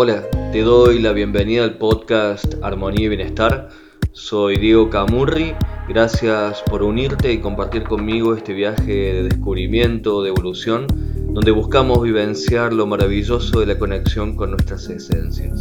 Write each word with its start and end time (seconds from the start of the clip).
Hola, 0.00 0.22
te 0.52 0.62
doy 0.62 1.00
la 1.00 1.10
bienvenida 1.10 1.64
al 1.64 1.76
podcast 1.76 2.54
Armonía 2.62 3.06
y 3.06 3.08
Bienestar. 3.08 3.68
Soy 4.12 4.56
Diego 4.56 4.90
Camurri. 4.90 5.56
Gracias 5.88 6.62
por 6.70 6.84
unirte 6.84 7.32
y 7.32 7.40
compartir 7.40 7.82
conmigo 7.82 8.32
este 8.36 8.52
viaje 8.52 8.92
de 8.92 9.22
descubrimiento, 9.24 10.22
de 10.22 10.28
evolución, 10.28 10.86
donde 11.34 11.50
buscamos 11.50 12.00
vivenciar 12.00 12.72
lo 12.72 12.86
maravilloso 12.86 13.58
de 13.58 13.66
la 13.66 13.76
conexión 13.76 14.36
con 14.36 14.52
nuestras 14.52 14.88
esencias. 14.88 15.60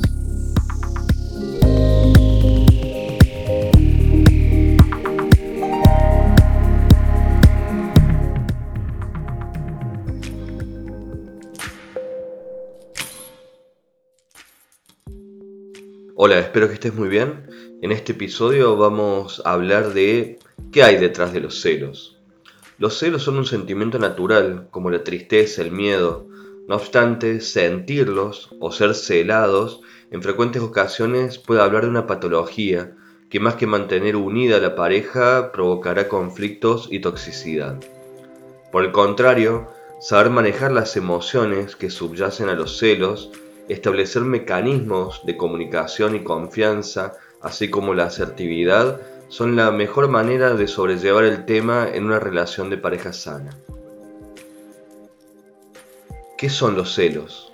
Hola, 16.20 16.39
espero 16.39 16.67
que 16.67 16.73
estés 16.73 16.95
muy 16.95 17.09
bien. 17.09 17.45
En 17.84 17.91
este 17.91 18.13
episodio 18.13 18.76
vamos 18.76 19.39
a 19.45 19.53
hablar 19.53 19.94
de 19.94 20.40
qué 20.71 20.81
hay 20.81 20.98
detrás 20.98 21.31
de 21.31 21.41
los 21.41 21.62
celos. 21.62 22.17
Los 22.80 22.98
celos 22.98 23.21
son 23.21 23.38
un 23.38 23.45
sentimiento 23.45 23.99
natural, 23.99 24.67
como 24.71 24.90
la 24.90 25.03
tristeza, 25.03 25.62
el 25.62 25.70
miedo. 25.70 26.27
No 26.67 26.73
obstante, 26.73 27.40
sentirlos 27.40 28.49
o 28.59 28.71
ser 28.71 28.95
celados 28.95 29.81
en 30.09 30.23
frecuentes 30.23 30.63
ocasiones 30.63 31.38
puede 31.38 31.62
hablar 31.62 31.84
de 31.84 31.91
una 31.91 32.07
patología 32.07 32.95
que 33.29 33.40
más 33.40 33.54
que 33.54 33.68
mantener 33.68 34.15
unida 34.15 34.57
a 34.57 34.62
la 34.62 34.76
pareja 34.76 35.52
provocará 35.52 36.07
conflictos 36.07 36.88
y 36.90 36.99
toxicidad. 36.99 37.79
Por 38.71 38.85
el 38.85 38.91
contrario, 38.91 39.68
saber 40.02 40.32
manejar 40.32 40.71
las 40.71 40.98
emociones 40.98 41.76
que 41.76 41.91
subyacen 41.91 42.49
a 42.49 42.55
los 42.55 42.79
celos 42.79 43.29
establecer 43.70 44.23
mecanismos 44.23 45.21
de 45.26 45.37
comunicación 45.37 46.15
y 46.15 46.23
confianza, 46.23 47.13
así 47.41 47.70
como 47.70 47.93
la 47.93 48.05
asertividad, 48.05 49.01
son 49.29 49.55
la 49.55 49.71
mejor 49.71 50.07
manera 50.07 50.54
de 50.54 50.68
sobrellevar 50.68 51.26
el 51.26 51.46
tema 51.46 51.88
en 51.91 52.05
una 52.05 52.20
relación 52.20 52.70
de 52.70 52.77
pareja 52.77 53.13
sana. 53.13 53.57
¿Qué 56.38 56.49
son 56.49 56.76
los 56.76 56.93
celos? 56.93 57.51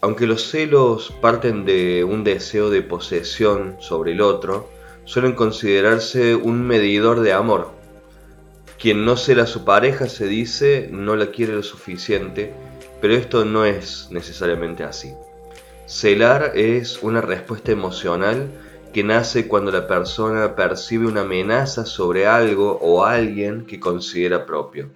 Aunque 0.00 0.26
los 0.26 0.50
celos 0.50 1.12
parten 1.20 1.64
de 1.64 2.04
un 2.04 2.22
deseo 2.22 2.70
de 2.70 2.82
posesión 2.82 3.76
sobre 3.80 4.12
el 4.12 4.20
otro, 4.20 4.68
suelen 5.04 5.34
considerarse 5.34 6.34
un 6.34 6.66
medidor 6.66 7.20
de 7.20 7.32
amor. 7.32 7.70
Quien 8.78 9.04
no 9.04 9.16
cela 9.16 9.44
a 9.44 9.46
su 9.46 9.64
pareja 9.64 10.08
se 10.08 10.26
dice 10.26 10.88
no 10.92 11.16
la 11.16 11.30
quiere 11.30 11.54
lo 11.54 11.62
suficiente, 11.62 12.52
pero 13.00 13.14
esto 13.14 13.44
no 13.44 13.64
es 13.64 14.08
necesariamente 14.10 14.84
así. 14.84 15.14
Celar 15.86 16.50
es 16.56 17.00
una 17.00 17.20
respuesta 17.20 17.70
emocional 17.70 18.50
que 18.92 19.04
nace 19.04 19.46
cuando 19.46 19.70
la 19.70 19.86
persona 19.86 20.56
percibe 20.56 21.06
una 21.06 21.20
amenaza 21.20 21.86
sobre 21.86 22.26
algo 22.26 22.76
o 22.82 23.04
alguien 23.04 23.66
que 23.66 23.78
considera 23.78 24.46
propio. 24.46 24.90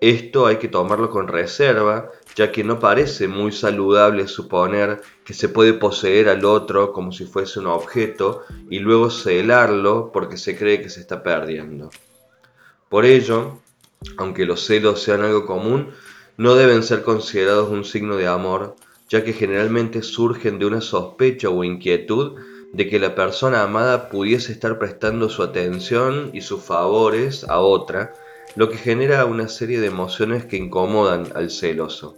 Esto 0.00 0.46
hay 0.46 0.56
que 0.56 0.68
tomarlo 0.68 1.10
con 1.10 1.28
reserva, 1.28 2.10
ya 2.34 2.50
que 2.50 2.64
no 2.64 2.78
parece 2.78 3.28
muy 3.28 3.52
saludable 3.52 4.26
suponer 4.26 5.02
que 5.22 5.34
se 5.34 5.50
puede 5.50 5.74
poseer 5.74 6.30
al 6.30 6.46
otro 6.46 6.94
como 6.94 7.12
si 7.12 7.26
fuese 7.26 7.60
un 7.60 7.66
objeto 7.66 8.42
y 8.70 8.78
luego 8.78 9.10
celarlo 9.10 10.12
porque 10.12 10.38
se 10.38 10.56
cree 10.56 10.80
que 10.80 10.88
se 10.88 11.00
está 11.00 11.22
perdiendo. 11.22 11.90
Por 12.88 13.04
ello, 13.04 13.58
aunque 14.16 14.46
los 14.46 14.64
celos 14.64 15.02
sean 15.02 15.20
algo 15.20 15.44
común, 15.44 15.90
no 16.38 16.54
deben 16.54 16.82
ser 16.82 17.02
considerados 17.02 17.68
un 17.68 17.84
signo 17.84 18.16
de 18.16 18.28
amor, 18.28 18.76
ya 19.08 19.24
que 19.24 19.32
generalmente 19.32 20.02
surgen 20.02 20.58
de 20.58 20.66
una 20.66 20.80
sospecha 20.80 21.48
o 21.48 21.64
inquietud 21.64 22.38
de 22.72 22.88
que 22.88 22.98
la 22.98 23.14
persona 23.14 23.62
amada 23.62 24.08
pudiese 24.08 24.52
estar 24.52 24.78
prestando 24.78 25.28
su 25.28 25.42
atención 25.42 26.30
y 26.32 26.40
sus 26.40 26.62
favores 26.62 27.44
a 27.44 27.60
otra, 27.60 28.12
lo 28.54 28.68
que 28.68 28.76
genera 28.76 29.24
una 29.24 29.48
serie 29.48 29.80
de 29.80 29.86
emociones 29.86 30.44
que 30.44 30.56
incomodan 30.56 31.28
al 31.34 31.50
celoso. 31.50 32.16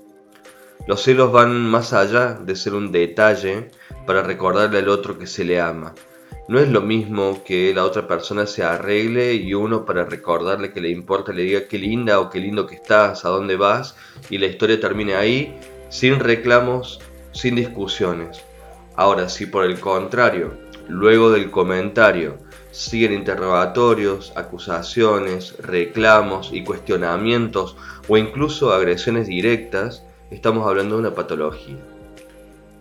Los 0.87 1.03
celos 1.03 1.33
van 1.33 1.69
más 1.69 1.93
allá 1.93 2.35
de 2.35 2.57
ser 2.57 2.75
un 2.75 2.93
detalle 2.93 3.71
para 4.07 4.23
recordarle 4.23 4.79
al 4.79 4.89
otro 4.89 5.19
que 5.19 5.27
se 5.27 5.45
le 5.45 5.61
ama. 5.61 5.95
No 6.49 6.59
es 6.59 6.69
lo 6.71 6.81
mismo 6.81 7.43
que 7.45 7.75
la 7.75 7.85
otra 7.85 8.09
persona 8.09 8.47
se 8.47 8.63
arregle 8.63 9.35
y 9.35 9.53
uno 9.53 9.85
para 9.85 10.05
recordarle 10.05 10.73
que 10.73 10.81
le 10.81 10.89
importa 10.89 11.33
le 11.33 11.43
diga 11.43 11.69
qué 11.69 11.79
linda 11.79 12.21
o 12.21 12.31
qué 12.31 12.41
lindo 12.41 12.67
que 12.67 12.77
estás, 12.77 13.27
a 13.27 13.29
dónde 13.29 13.57
vas 13.57 13.97
y 14.31 14.39
la 14.39 14.47
historia 14.47 14.81
termine 14.81 15.15
ahí 15.15 15.55
sin 15.89 16.21
reclamos, 16.21 17.01
sin 17.33 17.55
discusiones. 17.57 18.43
Ahora, 18.97 19.29
si 19.29 19.47
por 19.47 19.65
el 19.65 19.79
contrario, 19.79 20.55
luego 20.89 21.31
del 21.31 21.51
comentario, 21.51 22.39
siguen 22.71 23.13
interrogatorios, 23.13 24.33
acusaciones, 24.37 25.57
reclamos 25.59 26.51
y 26.53 26.65
cuestionamientos 26.65 27.77
o 28.09 28.17
incluso 28.17 28.73
agresiones 28.73 29.27
directas, 29.27 30.05
estamos 30.31 30.67
hablando 30.67 30.97
de 30.97 31.01
una 31.01 31.15
patología. 31.15 31.79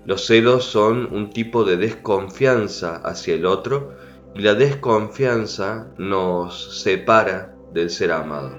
Los 0.05 0.25
celos 0.25 0.65
son 0.65 1.13
un 1.13 1.31
tipo 1.31 1.63
de 1.65 1.77
desconfianza 1.77 2.97
hacia 2.97 3.35
el 3.35 3.45
otro 3.45 3.93
y 4.35 4.41
la 4.41 4.53
desconfianza 4.53 5.87
nos 5.97 6.81
separa 6.81 7.53
del 7.73 7.89
ser 7.89 8.11
amado. 8.11 8.57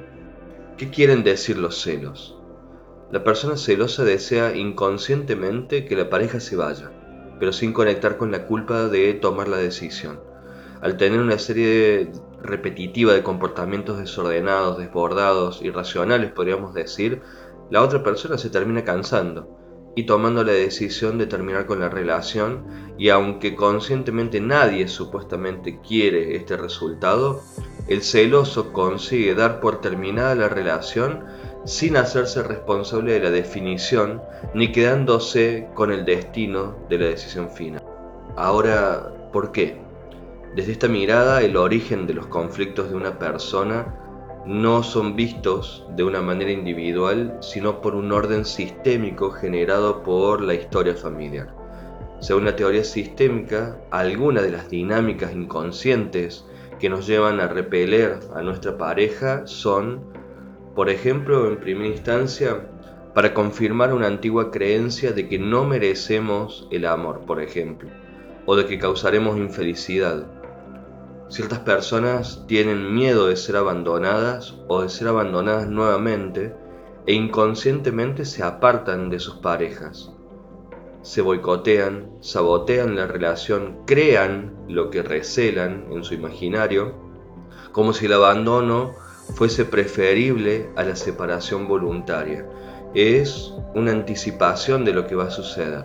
¿Qué 0.76 0.91
quieren 0.91 1.25
decir 1.25 1.56
los 1.56 1.80
celos? 1.80 2.38
La 3.11 3.25
persona 3.25 3.57
celosa 3.57 4.05
desea 4.05 4.55
inconscientemente 4.55 5.87
que 5.87 5.97
la 5.97 6.11
pareja 6.11 6.41
se 6.41 6.57
vaya, 6.57 6.91
pero 7.39 7.53
sin 7.53 7.73
conectar 7.73 8.19
con 8.19 8.31
la 8.31 8.47
culpa 8.47 8.89
de 8.89 9.15
tomar 9.15 9.49
la 9.49 9.57
decisión. 9.57 10.21
Al 10.83 10.99
tener 10.99 11.19
una 11.19 11.39
serie 11.39 12.13
repetitiva 12.43 13.15
de 13.15 13.23
comportamientos 13.23 13.99
desordenados, 13.99 14.77
desbordados, 14.77 15.63
irracionales, 15.63 16.33
podríamos 16.33 16.75
decir, 16.75 17.23
la 17.71 17.83
otra 17.83 18.03
persona 18.03 18.37
se 18.37 18.51
termina 18.51 18.85
cansando 18.85 19.57
y 19.97 20.05
tomando 20.05 20.45
la 20.45 20.53
decisión 20.53 21.17
de 21.17 21.27
terminar 21.27 21.65
con 21.65 21.81
la 21.81 21.89
relación 21.89 22.95
y 22.99 23.09
aunque 23.09 23.57
conscientemente 23.57 24.41
nadie 24.41 24.87
supuestamente 24.87 25.81
quiere 25.81 26.37
este 26.37 26.59
resultado, 26.59 27.41
el 27.89 28.03
celoso 28.03 28.73
consigue 28.73 29.35
dar 29.35 29.61
por 29.61 29.81
terminada 29.81 30.35
la 30.35 30.49
relación 30.49 31.25
sin 31.65 31.97
hacerse 31.97 32.43
responsable 32.43 33.13
de 33.13 33.21
la 33.21 33.31
definición 33.31 34.23
ni 34.55 34.73
quedándose 34.73 35.69
con 35.75 35.93
el 35.93 36.05
destino 36.05 36.77
de 36.89 36.99
la 36.99 37.07
decisión 37.07 37.51
final. 37.51 37.83
Ahora, 38.37 39.13
¿por 39.33 39.53
qué? 39.53 39.77
Desde 40.55 40.73
esta 40.73 40.89
mirada, 40.89 41.43
el 41.43 41.57
origen 41.57 42.07
de 42.07 42.15
los 42.15 42.27
conflictos 42.27 42.91
de 42.91 42.97
una 42.97 43.19
persona 43.19 43.95
no 44.47 44.83
son 44.83 45.15
vistos 45.15 45.87
de 45.95 46.05
una 46.05 46.23
manera 46.23 46.51
individual, 46.51 47.37
sino 47.41 47.83
por 47.83 47.95
un 47.95 48.13
orden 48.13 48.45
sistémico 48.47 49.31
generado 49.31 50.03
por 50.03 50.41
la 50.41 50.55
historia 50.55 50.95
familiar. 50.95 51.55
Según 52.21 52.47
la 52.47 52.57
teoría 52.57 52.83
sistémica, 52.83 53.79
algunas 53.91 54.43
de 54.43 54.51
las 54.51 54.71
dinámicas 54.71 55.33
inconscientes 55.33 56.47
que 56.81 56.89
nos 56.89 57.07
llevan 57.07 57.41
a 57.41 57.49
repeler 57.49 58.19
a 58.35 58.41
nuestra 58.43 58.79
pareja 58.79 59.47
son 59.47 60.18
por 60.78 60.91
ejemplo, 60.91 61.49
en 61.49 61.59
primera 61.59 61.89
instancia, 61.89 62.69
para 63.12 63.34
confirmar 63.34 63.93
una 63.93 64.06
antigua 64.06 64.53
creencia 64.53 65.11
de 65.11 65.28
que 65.28 65.37
no 65.37 65.65
merecemos 65.65 66.69
el 66.71 66.87
amor, 66.87 67.22
por 67.27 67.43
ejemplo, 67.43 67.91
o 68.47 68.55
de 68.55 68.65
que 68.65 68.78
causaremos 68.78 69.39
infelicidad. 69.39 70.28
Ciertas 71.27 71.59
personas 71.59 72.44
tienen 72.47 72.94
miedo 72.94 73.27
de 73.27 73.34
ser 73.34 73.56
abandonadas 73.56 74.55
o 74.69 74.83
de 74.83 74.89
ser 74.89 75.09
abandonadas 75.09 75.66
nuevamente 75.66 76.54
e 77.09 77.13
inconscientemente 77.13 78.25
se 78.25 78.45
apartan 78.45 79.10
de 79.10 79.19
sus 79.19 79.34
parejas. 79.39 80.13
Se 81.03 81.22
boicotean, 81.22 82.09
sabotean 82.21 82.95
la 82.95 83.09
relación, 83.09 83.78
crean 83.84 84.54
lo 84.69 84.91
que 84.91 85.03
recelan 85.03 85.86
en 85.91 86.04
su 86.04 86.15
imaginario, 86.15 86.95
como 87.72 87.92
si 87.92 88.07
el 88.07 88.13
abandono 88.13 89.08
fuese 89.34 89.65
preferible 89.65 90.69
a 90.77 90.83
la 90.84 90.97
separación 90.97 91.69
voluntaria. 91.69 92.47
Es 92.95 93.53
una 93.75 93.92
anticipación 93.92 94.84
de 94.84 94.92
lo 94.92 95.07
que 95.07 95.15
va 95.15 95.25
a 95.25 95.30
suceder. 95.30 95.84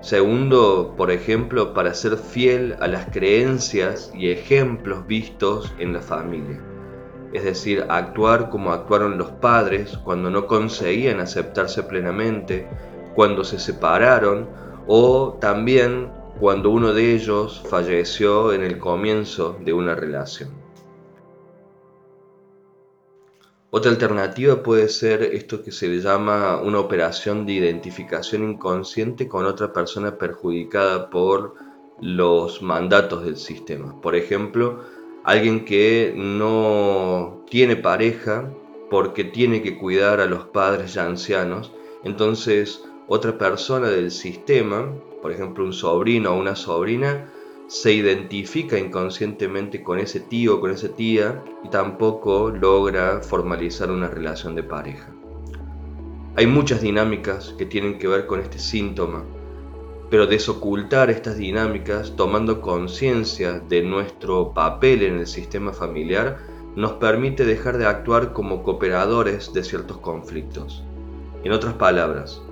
Segundo, 0.00 0.94
por 0.96 1.12
ejemplo, 1.12 1.74
para 1.74 1.94
ser 1.94 2.16
fiel 2.16 2.76
a 2.80 2.88
las 2.88 3.06
creencias 3.06 4.10
y 4.14 4.30
ejemplos 4.30 5.06
vistos 5.06 5.72
en 5.78 5.92
la 5.92 6.00
familia. 6.00 6.60
Es 7.32 7.44
decir, 7.44 7.86
actuar 7.88 8.50
como 8.50 8.72
actuaron 8.72 9.16
los 9.16 9.30
padres 9.30 9.96
cuando 9.98 10.28
no 10.28 10.46
conseguían 10.46 11.20
aceptarse 11.20 11.84
plenamente, 11.84 12.66
cuando 13.14 13.44
se 13.44 13.60
separaron 13.60 14.48
o 14.88 15.38
también 15.40 16.10
cuando 16.40 16.70
uno 16.70 16.92
de 16.92 17.14
ellos 17.14 17.62
falleció 17.70 18.52
en 18.52 18.62
el 18.64 18.78
comienzo 18.78 19.56
de 19.64 19.72
una 19.72 19.94
relación. 19.94 20.61
Otra 23.74 23.90
alternativa 23.90 24.62
puede 24.62 24.90
ser 24.90 25.22
esto 25.22 25.62
que 25.62 25.72
se 25.72 25.88
le 25.88 26.00
llama 26.00 26.60
una 26.60 26.78
operación 26.78 27.46
de 27.46 27.54
identificación 27.54 28.44
inconsciente 28.44 29.28
con 29.28 29.46
otra 29.46 29.72
persona 29.72 30.18
perjudicada 30.18 31.08
por 31.08 31.54
los 31.98 32.60
mandatos 32.60 33.24
del 33.24 33.38
sistema. 33.38 33.98
Por 34.02 34.14
ejemplo, 34.14 34.80
alguien 35.24 35.64
que 35.64 36.12
no 36.14 37.46
tiene 37.48 37.76
pareja 37.76 38.52
porque 38.90 39.24
tiene 39.24 39.62
que 39.62 39.78
cuidar 39.78 40.20
a 40.20 40.26
los 40.26 40.44
padres 40.44 40.92
ya 40.92 41.06
ancianos, 41.06 41.72
entonces 42.04 42.84
otra 43.08 43.38
persona 43.38 43.88
del 43.88 44.10
sistema, 44.10 44.92
por 45.22 45.32
ejemplo 45.32 45.64
un 45.64 45.72
sobrino 45.72 46.32
o 46.32 46.38
una 46.38 46.56
sobrina, 46.56 47.32
se 47.66 47.92
identifica 47.92 48.78
inconscientemente 48.78 49.82
con 49.82 49.98
ese 49.98 50.20
tío 50.20 50.56
o 50.56 50.60
con 50.60 50.70
esa 50.70 50.88
tía 50.88 51.42
y 51.64 51.68
tampoco 51.68 52.50
logra 52.50 53.20
formalizar 53.20 53.90
una 53.90 54.08
relación 54.08 54.54
de 54.54 54.62
pareja. 54.62 55.08
Hay 56.36 56.46
muchas 56.46 56.80
dinámicas 56.80 57.54
que 57.58 57.66
tienen 57.66 57.98
que 57.98 58.08
ver 58.08 58.26
con 58.26 58.40
este 58.40 58.58
síntoma, 58.58 59.24
pero 60.10 60.26
desocultar 60.26 61.10
estas 61.10 61.36
dinámicas 61.36 62.14
tomando 62.16 62.60
conciencia 62.60 63.60
de 63.60 63.82
nuestro 63.82 64.52
papel 64.52 65.02
en 65.02 65.18
el 65.18 65.26
sistema 65.26 65.72
familiar 65.72 66.38
nos 66.74 66.92
permite 66.92 67.44
dejar 67.44 67.78
de 67.78 67.86
actuar 67.86 68.32
como 68.32 68.62
cooperadores 68.62 69.52
de 69.52 69.62
ciertos 69.62 69.98
conflictos. 69.98 70.82
En 71.44 71.52
otras 71.52 71.74
palabras, 71.74 72.42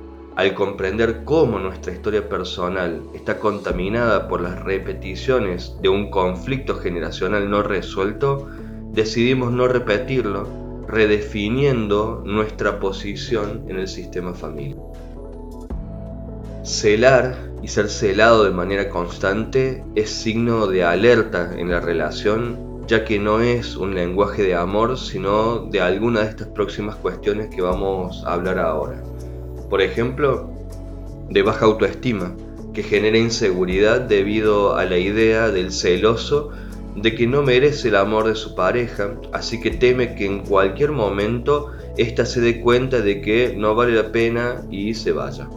al 0.40 0.54
comprender 0.54 1.22
cómo 1.26 1.58
nuestra 1.58 1.92
historia 1.92 2.26
personal 2.26 3.02
está 3.12 3.38
contaminada 3.38 4.26
por 4.26 4.40
las 4.40 4.58
repeticiones 4.64 5.75
de 5.82 5.90
un 5.90 6.10
conflicto 6.10 6.76
generacional 6.76 7.50
no 7.50 7.62
resuelto, 7.62 8.48
decidimos 8.90 9.52
no 9.52 9.69
repetirlo, 9.69 10.48
redefiniendo 10.88 12.22
nuestra 12.25 12.81
posición 12.81 13.64
en 13.69 13.81
el 13.81 13.87
sistema 13.87 14.32
familiar. 14.32 14.78
Celar 16.62 17.37
y 17.62 17.69
ser 17.69 17.90
celado 17.90 18.44
de 18.44 18.50
manera 18.50 18.88
constante 18.88 19.84
es 19.94 20.08
signo 20.08 20.69
de 20.69 20.84
alerta 20.84 21.52
en 21.54 21.70
la 21.70 21.81
relación, 21.81 22.87
ya 22.87 23.04
que 23.04 23.19
no 23.19 23.40
es 23.40 23.76
un 23.76 23.94
lenguaje 23.94 24.42
de 24.42 24.54
amor, 24.54 24.96
sino 24.96 25.66
de 25.66 25.82
alguna 25.82 26.20
de 26.20 26.31
estas 26.31 26.48
próximas 26.48 26.96
cuestiones 26.96 27.54
que 27.54 27.60
vamos 27.60 28.25
a 28.25 28.32
hablar 28.32 28.58
ahora. 28.58 29.02
Por 29.70 29.81
ejemplo, 29.81 30.50
de 31.31 31.43
baja 31.43 31.64
autoestima, 31.64 32.34
que 32.75 32.82
genera 32.82 33.19
inseguridad 33.19 34.00
debido 34.00 34.76
a 34.76 34.84
la 34.84 34.99
idea 34.99 35.50
del 35.50 35.72
celoso 35.72 36.50
de 36.96 37.14
que 37.14 37.26
no 37.26 37.43
merece 37.43 37.88
el 37.88 37.96
amor 37.96 38.26
de 38.26 38.34
su 38.34 38.56
pareja, 38.56 39.12
así 39.32 39.61
que 39.61 39.70
teme 39.70 40.17
que 40.17 40.26
en 40.26 40.40
cualquier 40.40 40.90
momento 40.90 41.70
ésta 41.96 42.26
se 42.26 42.40
dé 42.40 42.61
cuenta 42.61 43.00
de 43.00 43.20
que 43.20 43.55
no 43.56 43.76
vale 43.76 43.94
la 43.94 44.11
pena 44.11 44.62
y 44.70 44.94
se 44.94 45.12
vaya. 45.12 45.49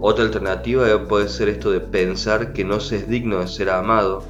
Otra 0.00 0.24
alternativa 0.24 0.86
puede 1.06 1.28
ser 1.28 1.50
esto 1.50 1.70
de 1.70 1.80
pensar 1.80 2.54
que 2.54 2.64
no 2.64 2.80
se 2.80 2.96
es 2.96 3.08
digno 3.08 3.40
de 3.40 3.48
ser 3.48 3.70
amado, 3.70 4.22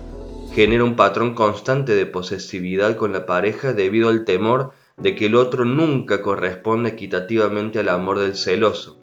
genera 0.54 0.84
un 0.84 0.96
patrón 0.96 1.34
constante 1.34 1.94
de 1.94 2.06
posesividad 2.06 2.96
con 2.96 3.12
la 3.12 3.26
pareja 3.26 3.72
debido 3.72 4.08
al 4.08 4.24
temor 4.24 4.72
de 4.96 5.14
que 5.14 5.26
el 5.26 5.34
otro 5.34 5.64
nunca 5.64 6.22
corresponde 6.22 6.90
equitativamente 6.90 7.78
al 7.78 7.90
amor 7.90 8.18
del 8.18 8.34
celoso. 8.34 8.98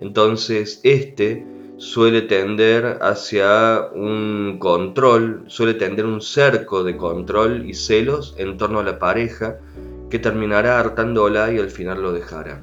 Entonces, 0.00 0.80
este 0.82 1.46
suele 1.76 2.22
tender 2.22 2.98
hacia 3.02 3.90
un 3.94 4.56
control, 4.58 5.44
suele 5.46 5.74
tender 5.74 6.06
un 6.06 6.20
cerco 6.20 6.82
de 6.84 6.96
control 6.96 7.68
y 7.68 7.74
celos 7.74 8.34
en 8.38 8.56
torno 8.56 8.80
a 8.80 8.84
la 8.84 8.98
pareja 8.98 9.58
que 10.10 10.18
terminará 10.18 10.80
hartándola 10.80 11.52
y 11.52 11.58
al 11.58 11.70
final 11.70 12.02
lo 12.02 12.12
dejará. 12.12 12.62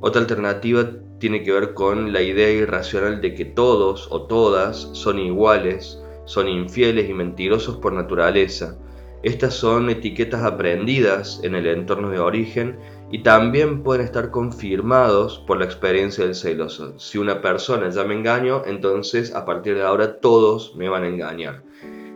Otra 0.00 0.22
alternativa 0.22 0.90
tiene 1.18 1.42
que 1.42 1.52
ver 1.52 1.74
con 1.74 2.12
la 2.12 2.22
idea 2.22 2.50
irracional 2.50 3.20
de 3.20 3.34
que 3.34 3.44
todos 3.44 4.08
o 4.10 4.22
todas 4.22 4.90
son 4.92 5.18
iguales, 5.18 5.98
son 6.24 6.48
infieles 6.48 7.08
y 7.08 7.12
mentirosos 7.12 7.76
por 7.76 7.92
naturaleza, 7.92 8.78
estas 9.22 9.54
son 9.54 9.90
etiquetas 9.90 10.42
aprendidas 10.42 11.40
en 11.42 11.54
el 11.54 11.66
entorno 11.66 12.08
de 12.08 12.18
origen 12.18 12.78
y 13.10 13.22
también 13.22 13.82
pueden 13.82 14.04
estar 14.04 14.30
confirmados 14.30 15.38
por 15.46 15.58
la 15.58 15.66
experiencia 15.66 16.24
del 16.24 16.34
celoso. 16.34 16.98
Si 16.98 17.18
una 17.18 17.42
persona 17.42 17.90
ya 17.90 18.04
me 18.04 18.14
engaño, 18.14 18.62
entonces 18.64 19.34
a 19.34 19.44
partir 19.44 19.74
de 19.74 19.82
ahora 19.82 20.20
todos 20.20 20.74
me 20.76 20.88
van 20.88 21.04
a 21.04 21.08
engañar. 21.08 21.62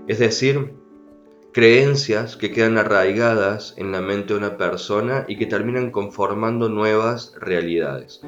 Es 0.06 0.19
decir, 0.19 0.75
creencias 1.53 2.37
que 2.37 2.51
quedan 2.51 2.79
arraigadas 2.79 3.75
en 3.77 3.93
la 3.93 4.01
mente 4.01 4.33
de 4.33 4.39
una 4.39 4.56
persona 4.56 5.25
y 5.29 5.37
que 5.37 5.47
terminan 5.47 5.91
conformando 5.91 6.69
nuevas 6.71 7.35
realidades. 7.39 8.23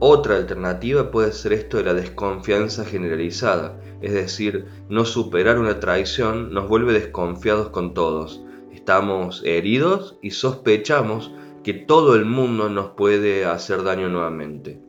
Otra 0.00 0.36
alternativa 0.36 1.10
puede 1.10 1.32
ser 1.32 1.52
esto 1.52 1.78
de 1.78 1.82
la 1.82 1.94
desconfianza 1.94 2.84
generalizada, 2.84 3.80
es 4.00 4.12
decir, 4.12 4.66
no 4.88 5.04
superar 5.04 5.58
una 5.58 5.80
traición 5.80 6.54
nos 6.54 6.68
vuelve 6.68 6.92
desconfiados 6.92 7.70
con 7.70 7.94
todos. 7.94 8.40
Estamos 8.72 9.42
heridos 9.44 10.16
y 10.22 10.30
sospechamos 10.30 11.32
que 11.64 11.74
todo 11.74 12.14
el 12.14 12.26
mundo 12.26 12.68
nos 12.68 12.90
puede 12.90 13.44
hacer 13.44 13.82
daño 13.82 14.08
nuevamente. 14.08 14.80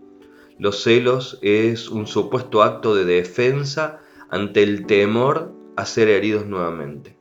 Los 0.59 0.83
celos 0.83 1.39
es 1.41 1.89
un 1.89 2.05
supuesto 2.05 2.61
acto 2.61 2.93
de 2.93 3.05
defensa 3.05 4.01
ante 4.29 4.61
el 4.61 4.85
temor 4.85 5.51
a 5.75 5.87
ser 5.87 6.07
heridos 6.07 6.45
nuevamente. 6.45 7.17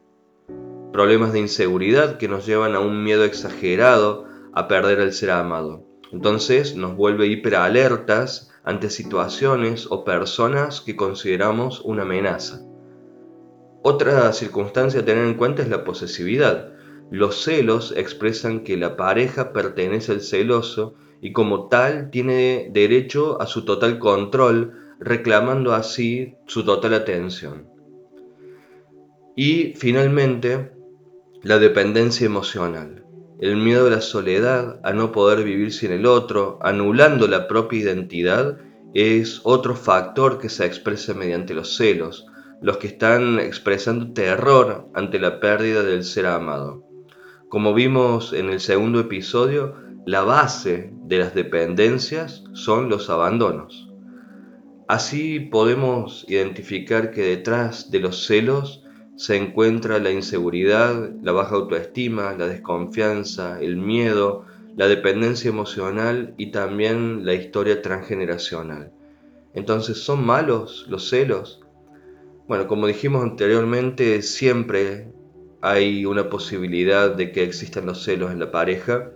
Problemas 0.92 1.32
de 1.32 1.40
inseguridad 1.40 2.18
que 2.18 2.28
nos 2.28 2.44
llevan 2.44 2.74
a 2.74 2.80
un 2.80 3.02
miedo 3.02 3.24
exagerado 3.24 4.26
a 4.52 4.68
perder 4.68 5.00
al 5.00 5.14
ser 5.14 5.30
amado. 5.30 5.87
Entonces 6.12 6.74
nos 6.74 6.96
vuelve 6.96 7.26
hiperalertas 7.26 8.50
ante 8.64 8.90
situaciones 8.90 9.86
o 9.90 10.04
personas 10.04 10.80
que 10.80 10.96
consideramos 10.96 11.80
una 11.84 12.02
amenaza. 12.02 12.60
Otra 13.82 14.32
circunstancia 14.32 15.00
a 15.00 15.04
tener 15.04 15.24
en 15.24 15.34
cuenta 15.34 15.62
es 15.62 15.68
la 15.68 15.84
posesividad. 15.84 16.72
Los 17.10 17.42
celos 17.42 17.94
expresan 17.96 18.64
que 18.64 18.76
la 18.76 18.96
pareja 18.96 19.52
pertenece 19.52 20.12
al 20.12 20.20
celoso 20.20 20.94
y 21.20 21.32
como 21.32 21.68
tal 21.68 22.10
tiene 22.10 22.70
derecho 22.72 23.40
a 23.40 23.46
su 23.46 23.64
total 23.64 23.98
control, 23.98 24.74
reclamando 25.00 25.74
así 25.74 26.34
su 26.46 26.64
total 26.64 26.94
atención. 26.94 27.68
Y 29.36 29.74
finalmente, 29.76 30.72
la 31.42 31.58
dependencia 31.58 32.26
emocional 32.26 33.07
el 33.40 33.56
miedo 33.56 33.86
a 33.86 33.90
la 33.90 34.00
soledad, 34.00 34.80
a 34.82 34.92
no 34.92 35.12
poder 35.12 35.44
vivir 35.44 35.72
sin 35.72 35.92
el 35.92 36.06
otro, 36.06 36.58
anulando 36.62 37.28
la 37.28 37.46
propia 37.46 37.80
identidad, 37.80 38.58
es 38.94 39.40
otro 39.44 39.74
factor 39.74 40.38
que 40.38 40.48
se 40.48 40.66
expresa 40.66 41.14
mediante 41.14 41.54
los 41.54 41.76
celos, 41.76 42.26
los 42.60 42.78
que 42.78 42.88
están 42.88 43.38
expresando 43.38 44.12
terror 44.12 44.88
ante 44.94 45.20
la 45.20 45.38
pérdida 45.40 45.82
del 45.82 46.02
ser 46.04 46.26
amado. 46.26 46.84
Como 47.48 47.74
vimos 47.74 48.32
en 48.32 48.50
el 48.50 48.60
segundo 48.60 49.00
episodio, 49.00 49.74
la 50.04 50.22
base 50.22 50.92
de 51.04 51.18
las 51.18 51.34
dependencias 51.34 52.44
son 52.54 52.88
los 52.88 53.08
abandonos. 53.08 53.88
Así 54.88 55.38
podemos 55.38 56.24
identificar 56.28 57.10
que 57.10 57.22
detrás 57.22 57.90
de 57.90 58.00
los 58.00 58.26
celos 58.26 58.82
se 59.18 59.34
encuentra 59.34 59.98
la 59.98 60.12
inseguridad, 60.12 61.10
la 61.24 61.32
baja 61.32 61.56
autoestima, 61.56 62.36
la 62.38 62.46
desconfianza, 62.46 63.60
el 63.60 63.76
miedo, 63.76 64.44
la 64.76 64.86
dependencia 64.86 65.48
emocional 65.48 66.34
y 66.38 66.52
también 66.52 67.26
la 67.26 67.34
historia 67.34 67.82
transgeneracional. 67.82 68.92
Entonces, 69.54 69.98
¿son 69.98 70.24
malos 70.24 70.86
los 70.88 71.08
celos? 71.08 71.60
Bueno, 72.46 72.68
como 72.68 72.86
dijimos 72.86 73.24
anteriormente, 73.24 74.22
siempre 74.22 75.10
hay 75.62 76.06
una 76.06 76.30
posibilidad 76.30 77.10
de 77.12 77.32
que 77.32 77.42
existan 77.42 77.86
los 77.86 78.04
celos 78.04 78.30
en 78.30 78.38
la 78.38 78.52
pareja, 78.52 79.10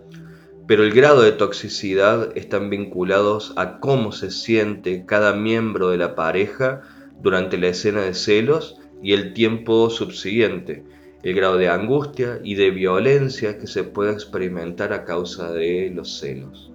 pero 0.67 0.83
el 0.83 0.91
grado 0.91 1.21
de 1.21 1.31
toxicidad 1.31 2.35
están 2.35 2.69
vinculados 2.69 3.53
a 3.55 3.79
cómo 3.79 4.11
se 4.11 4.31
siente 4.31 5.05
cada 5.05 5.33
miembro 5.33 5.91
de 5.91 5.97
la 5.97 6.13
pareja 6.13 6.81
durante 7.21 7.57
la 7.57 7.69
escena 7.69 8.01
de 8.01 8.13
celos 8.13 8.81
y 9.03 9.13
el 9.13 9.33
tiempo 9.33 9.89
subsiguiente, 9.89 10.83
el 11.21 11.35
grado 11.35 11.57
de 11.57 11.69
angustia 11.69 12.39
y 12.43 12.55
de 12.55 12.71
violencia 12.71 13.59
que 13.59 13.67
se 13.67 13.83
puede 13.83 14.13
experimentar 14.13 14.93
a 14.93 15.03
causa 15.03 15.51
de 15.51 15.91
los 15.93 16.19
celos. 16.19 16.71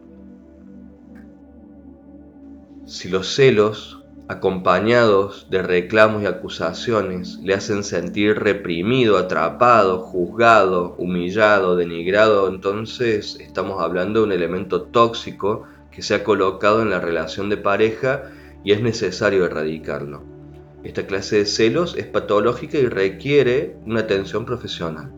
Si 2.84 3.08
los 3.08 3.34
celos, 3.34 4.04
acompañados 4.28 5.48
de 5.50 5.62
reclamos 5.62 6.22
y 6.22 6.26
acusaciones, 6.26 7.38
le 7.42 7.54
hacen 7.54 7.82
sentir 7.82 8.38
reprimido, 8.38 9.16
atrapado, 9.16 10.00
juzgado, 10.00 10.94
humillado, 10.98 11.76
denigrado, 11.76 12.48
entonces 12.48 13.38
estamos 13.40 13.82
hablando 13.82 14.20
de 14.20 14.26
un 14.26 14.32
elemento 14.32 14.82
tóxico 14.82 15.64
que 15.90 16.02
se 16.02 16.14
ha 16.14 16.24
colocado 16.24 16.82
en 16.82 16.90
la 16.90 17.00
relación 17.00 17.48
de 17.48 17.56
pareja 17.56 18.24
y 18.64 18.72
es 18.72 18.82
necesario 18.82 19.46
erradicarlo. 19.46 20.37
Esta 20.84 21.06
clase 21.06 21.36
de 21.36 21.46
celos 21.46 21.96
es 21.96 22.06
patológica 22.06 22.78
y 22.78 22.86
requiere 22.86 23.76
una 23.84 24.00
atención 24.00 24.44
profesional. 24.44 25.12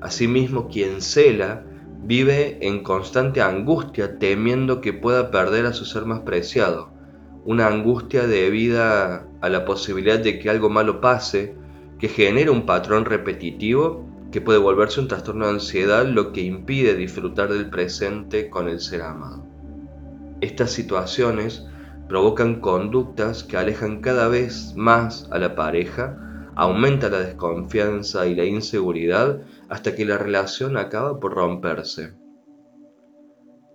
Asimismo, 0.00 0.68
quien 0.68 1.00
cela 1.00 1.64
vive 2.04 2.58
en 2.60 2.82
constante 2.82 3.40
angustia, 3.40 4.18
temiendo 4.18 4.80
que 4.80 4.92
pueda 4.92 5.30
perder 5.30 5.66
a 5.66 5.72
su 5.72 5.84
ser 5.84 6.04
más 6.04 6.20
preciado. 6.20 6.90
Una 7.44 7.68
angustia 7.68 8.26
debida 8.26 9.26
a 9.40 9.48
la 9.48 9.64
posibilidad 9.64 10.18
de 10.18 10.38
que 10.38 10.50
algo 10.50 10.68
malo 10.68 11.00
pase, 11.00 11.54
que 11.98 12.08
genera 12.08 12.50
un 12.50 12.66
patrón 12.66 13.04
repetitivo 13.04 14.08
que 14.32 14.40
puede 14.40 14.58
volverse 14.58 15.00
un 15.00 15.08
trastorno 15.08 15.46
de 15.46 15.52
ansiedad, 15.52 16.06
lo 16.06 16.32
que 16.32 16.40
impide 16.40 16.94
disfrutar 16.94 17.52
del 17.52 17.70
presente 17.70 18.48
con 18.48 18.68
el 18.68 18.80
ser 18.80 19.02
amado. 19.02 19.46
Estas 20.40 20.72
situaciones 20.72 21.66
provocan 22.12 22.60
conductas 22.60 23.42
que 23.42 23.56
alejan 23.56 24.02
cada 24.02 24.28
vez 24.28 24.74
más 24.76 25.26
a 25.30 25.38
la 25.38 25.54
pareja, 25.54 26.18
aumenta 26.54 27.08
la 27.08 27.20
desconfianza 27.20 28.26
y 28.26 28.34
la 28.34 28.44
inseguridad 28.44 29.40
hasta 29.70 29.94
que 29.94 30.04
la 30.04 30.18
relación 30.18 30.76
acaba 30.76 31.18
por 31.20 31.32
romperse. 31.32 32.12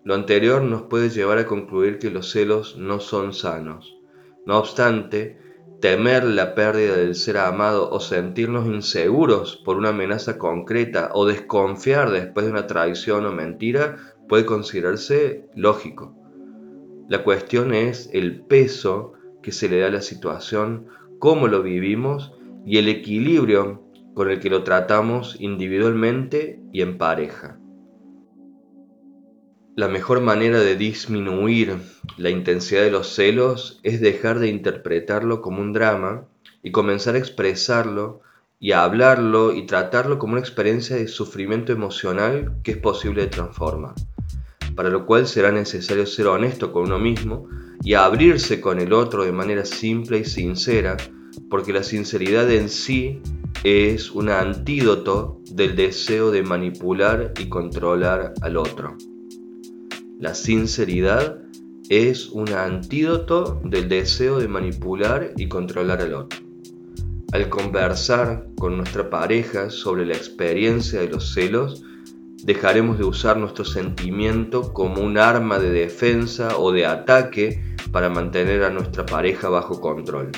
Lo 0.03 0.13
anterior 0.13 0.61
nos 0.61 0.83
puede 0.83 1.09
llevar 1.09 1.39
a 1.39 1.47
concluir 1.47 1.97
que 1.97 2.11
los 2.11 2.29
celos 2.29 2.77
no 2.77 2.99
son 2.99 3.33
sanos. 3.33 3.97
No 4.45 4.59
obstante, 4.59 5.39
temer 5.81 6.23
la 6.23 6.53
pérdida 6.53 6.95
del 6.95 7.15
ser 7.15 7.39
amado 7.39 7.89
o 7.89 7.99
sentirnos 7.99 8.67
inseguros 8.67 9.57
por 9.65 9.77
una 9.77 9.89
amenaza 9.89 10.37
concreta 10.37 11.09
o 11.15 11.25
desconfiar 11.25 12.11
después 12.11 12.45
de 12.45 12.51
una 12.51 12.67
traición 12.67 13.25
o 13.25 13.31
mentira 13.31 13.97
puede 14.29 14.45
considerarse 14.45 15.49
lógico. 15.55 16.16
La 17.09 17.23
cuestión 17.23 17.73
es 17.73 18.09
el 18.13 18.41
peso 18.41 19.13
que 19.41 19.51
se 19.51 19.69
le 19.69 19.79
da 19.79 19.87
a 19.87 19.91
la 19.91 20.01
situación, 20.01 20.87
cómo 21.19 21.47
lo 21.47 21.63
vivimos 21.63 22.33
y 22.65 22.77
el 22.77 22.89
equilibrio 22.89 23.81
con 24.13 24.29
el 24.29 24.39
que 24.39 24.49
lo 24.49 24.63
tratamos 24.63 25.37
individualmente 25.39 26.59
y 26.73 26.81
en 26.81 26.97
pareja. 26.97 27.57
La 29.75 29.87
mejor 29.87 30.21
manera 30.21 30.59
de 30.59 30.75
disminuir 30.75 31.77
la 32.17 32.31
intensidad 32.31 32.81
de 32.81 32.91
los 32.91 33.07
celos 33.13 33.79
es 33.83 34.01
dejar 34.01 34.39
de 34.39 34.47
interpretarlo 34.47 35.41
como 35.41 35.61
un 35.61 35.71
drama 35.71 36.25
y 36.63 36.71
comenzar 36.71 37.15
a 37.15 37.19
expresarlo 37.19 38.21
y 38.59 38.71
a 38.71 38.83
hablarlo 38.83 39.53
y 39.53 39.65
tratarlo 39.65 40.17
como 40.17 40.33
una 40.33 40.41
experiencia 40.41 40.95
de 40.95 41.07
sufrimiento 41.07 41.71
emocional 41.71 42.57
que 42.63 42.71
es 42.71 42.77
posible 42.77 43.21
de 43.21 43.27
transformar, 43.27 43.93
para 44.77 44.89
lo 44.91 45.07
cual 45.07 45.25
será 45.27 45.51
necesario 45.51 46.05
ser 46.05 46.27
honesto 46.27 46.71
con 46.71 46.83
uno 46.83 46.99
mismo 46.99 47.49
y 47.83 47.95
abrirse 47.95 48.61
con 48.61 48.79
el 48.79 48.93
otro 48.93 49.25
de 49.25 49.31
manera 49.31 49.65
simple 49.65 50.19
y 50.19 50.23
sincera, 50.23 50.95
porque 51.49 51.73
la 51.73 51.81
sinceridad 51.81 52.49
en 52.51 52.69
sí 52.69 53.19
es 53.63 54.11
un 54.11 54.29
antídoto 54.29 55.41
del 55.51 55.75
deseo 55.75 56.29
de 56.29 56.43
manipular 56.43 57.33
y 57.39 57.49
controlar 57.49 58.35
al 58.41 58.55
otro. 58.55 58.95
La 60.19 60.35
sinceridad 60.35 61.41
es 61.89 62.29
un 62.29 62.49
antídoto 62.49 63.59
del 63.63 63.89
deseo 63.89 64.37
de 64.37 64.47
manipular 64.47 65.33
y 65.37 65.47
controlar 65.47 66.01
al 66.01 66.13
otro. 66.13 66.39
Al 67.31 67.49
conversar 67.49 68.47
con 68.59 68.77
nuestra 68.77 69.09
pareja 69.09 69.71
sobre 69.71 70.05
la 70.05 70.13
experiencia 70.13 70.99
de 70.99 71.09
los 71.09 71.33
celos, 71.33 71.83
dejaremos 72.47 72.97
de 72.97 73.03
usar 73.03 73.35
nuestro 73.35 73.65
sentimiento 73.65 74.73
como 74.73 75.01
un 75.01 75.17
arma 75.17 75.59
de 75.59 75.69
defensa 75.69 76.57
o 76.57 76.71
de 76.71 76.85
ataque 76.85 77.75
para 77.91 78.09
mantener 78.09 78.63
a 78.63 78.69
nuestra 78.69 79.05
pareja 79.05 79.49
bajo 79.49 79.81
control. 79.81 80.31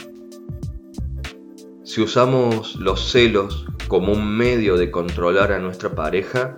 Si 1.83 2.01
usamos 2.01 2.75
los 2.77 3.11
celos 3.11 3.67
como 3.87 4.11
un 4.11 4.27
medio 4.27 4.75
de 4.75 4.89
controlar 4.89 5.51
a 5.51 5.59
nuestra 5.59 5.93
pareja, 5.93 6.57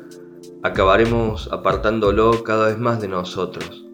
acabaremos 0.63 1.49
apartándolo 1.51 2.45
cada 2.45 2.67
vez 2.67 2.79
más 2.79 3.01
de 3.01 3.09
nosotros. 3.09 3.85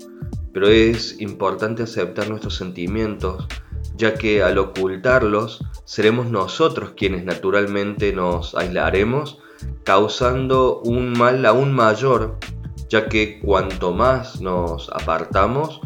Pero 0.54 0.68
es 0.68 1.20
importante 1.20 1.82
aceptar 1.82 2.30
nuestros 2.30 2.56
sentimientos, 2.56 3.48
ya 3.96 4.14
que 4.14 4.44
al 4.44 4.60
ocultarlos 4.60 5.66
seremos 5.86 6.30
nosotros 6.30 6.92
quienes 6.96 7.26
naturalmente 7.26 8.14
nos 8.14 8.54
aislaremos, 8.54 9.40
causando 9.88 10.82
un 10.82 11.14
mal 11.14 11.46
aún 11.46 11.74
mayor, 11.74 12.36
ya 12.90 13.08
que 13.08 13.40
cuanto 13.40 13.94
más 13.94 14.42
nos 14.42 14.90
apartamos, 14.90 15.80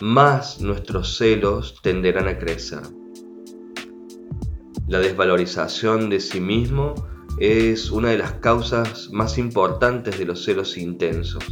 más 0.00 0.60
nuestros 0.60 1.16
celos 1.16 1.76
tenderán 1.80 2.26
a 2.26 2.36
crecer. 2.36 2.80
La 4.88 4.98
desvalorización 4.98 6.10
de 6.10 6.18
sí 6.18 6.40
mismo 6.40 6.94
es 7.38 7.92
una 7.92 8.08
de 8.08 8.18
las 8.18 8.32
causas 8.32 9.08
más 9.12 9.38
importantes 9.38 10.18
de 10.18 10.24
los 10.24 10.44
celos 10.44 10.76
intensos. 10.76 11.44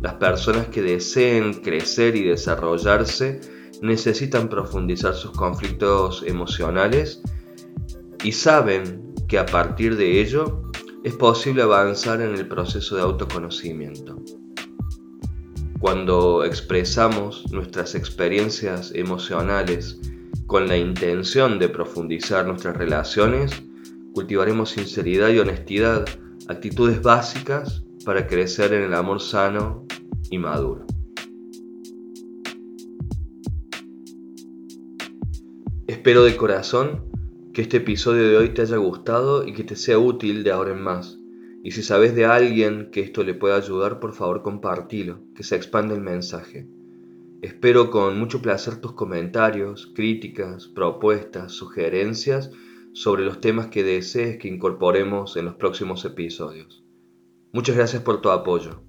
Las 0.00 0.14
personas 0.14 0.66
que 0.66 0.82
deseen 0.82 1.54
crecer 1.62 2.16
y 2.16 2.24
desarrollarse 2.24 3.40
necesitan 3.80 4.48
profundizar 4.48 5.14
sus 5.14 5.30
conflictos 5.30 6.24
emocionales 6.26 7.22
y 8.24 8.32
saben 8.32 9.14
que 9.28 9.38
a 9.38 9.46
partir 9.46 9.96
de 9.96 10.20
ello 10.20 10.67
es 11.08 11.14
posible 11.14 11.62
avanzar 11.62 12.20
en 12.20 12.34
el 12.34 12.46
proceso 12.46 12.94
de 12.94 13.00
autoconocimiento. 13.00 14.22
Cuando 15.80 16.44
expresamos 16.44 17.50
nuestras 17.50 17.94
experiencias 17.94 18.92
emocionales 18.94 19.98
con 20.46 20.68
la 20.68 20.76
intención 20.76 21.58
de 21.58 21.70
profundizar 21.70 22.46
nuestras 22.46 22.76
relaciones, 22.76 23.52
cultivaremos 24.12 24.68
sinceridad 24.68 25.30
y 25.30 25.38
honestidad, 25.38 26.04
actitudes 26.46 27.00
básicas 27.00 27.82
para 28.04 28.26
crecer 28.26 28.74
en 28.74 28.82
el 28.82 28.92
amor 28.92 29.22
sano 29.22 29.86
y 30.28 30.36
maduro. 30.36 30.84
Espero 35.86 36.24
de 36.24 36.36
corazón 36.36 37.08
que 37.52 37.62
este 37.62 37.78
episodio 37.78 38.28
de 38.28 38.36
hoy 38.36 38.48
te 38.50 38.62
haya 38.62 38.76
gustado 38.76 39.46
y 39.46 39.52
que 39.52 39.64
te 39.64 39.76
sea 39.76 39.98
útil 39.98 40.44
de 40.44 40.52
ahora 40.52 40.72
en 40.72 40.82
más. 40.82 41.18
Y 41.64 41.72
si 41.72 41.82
sabes 41.82 42.14
de 42.14 42.24
alguien 42.24 42.90
que 42.92 43.00
esto 43.00 43.24
le 43.24 43.34
pueda 43.34 43.56
ayudar, 43.56 44.00
por 44.00 44.12
favor 44.12 44.42
compartilo, 44.42 45.20
que 45.34 45.42
se 45.42 45.56
expande 45.56 45.94
el 45.94 46.00
mensaje. 46.00 46.68
Espero 47.42 47.90
con 47.90 48.18
mucho 48.18 48.42
placer 48.42 48.80
tus 48.80 48.92
comentarios, 48.92 49.92
críticas, 49.94 50.66
propuestas, 50.66 51.52
sugerencias 51.52 52.50
sobre 52.92 53.24
los 53.24 53.40
temas 53.40 53.68
que 53.68 53.84
desees 53.84 54.38
que 54.38 54.48
incorporemos 54.48 55.36
en 55.36 55.44
los 55.44 55.54
próximos 55.54 56.04
episodios. 56.04 56.82
Muchas 57.52 57.76
gracias 57.76 58.02
por 58.02 58.20
tu 58.20 58.30
apoyo. 58.30 58.82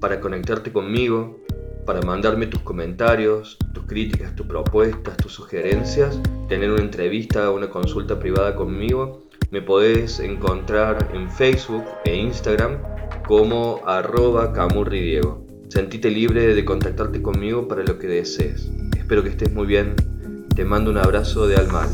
Para 0.00 0.20
conectarte 0.20 0.72
conmigo, 0.72 1.40
para 1.86 2.02
mandarme 2.02 2.46
tus 2.46 2.60
comentarios, 2.60 3.56
tus 3.72 3.84
críticas, 3.84 4.34
tus 4.34 4.46
propuestas, 4.46 5.16
tus 5.16 5.32
sugerencias, 5.32 6.20
tener 6.48 6.70
una 6.70 6.82
entrevista 6.82 7.50
o 7.50 7.56
una 7.56 7.70
consulta 7.70 8.18
privada 8.18 8.56
conmigo, 8.56 9.28
me 9.50 9.62
podés 9.62 10.18
encontrar 10.18 11.10
en 11.14 11.30
Facebook 11.30 11.84
e 12.04 12.16
Instagram 12.16 12.78
como 13.26 13.80
arroba 13.86 14.52
camurridiego. 14.52 15.46
Sentite 15.68 16.10
libre 16.10 16.54
de 16.54 16.64
contactarte 16.64 17.22
conmigo 17.22 17.68
para 17.68 17.84
lo 17.84 17.98
que 17.98 18.08
desees. 18.08 18.70
Espero 18.96 19.22
que 19.22 19.30
estés 19.30 19.52
muy 19.52 19.66
bien. 19.66 19.94
Te 20.54 20.64
mando 20.64 20.90
un 20.90 20.98
abrazo 20.98 21.46
de 21.46 21.56
alma. 21.56 21.86